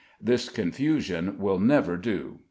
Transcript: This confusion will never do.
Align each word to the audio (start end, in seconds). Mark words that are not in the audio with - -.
This 0.19 0.49
confusion 0.49 1.37
will 1.37 1.59
never 1.59 1.95
do. 1.95 2.39